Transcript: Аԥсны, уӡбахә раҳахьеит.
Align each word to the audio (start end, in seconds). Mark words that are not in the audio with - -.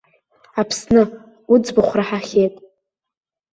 Аԥсны, 0.61 1.01
уӡбахә 1.53 1.93
раҳахьеит. 1.97 2.55